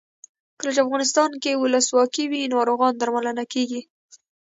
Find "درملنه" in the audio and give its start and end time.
2.95-3.43